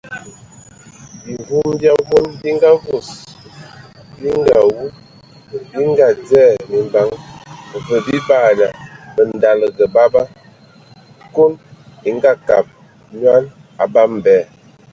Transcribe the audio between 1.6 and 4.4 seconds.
bi avɔŋ bi ngavus, bi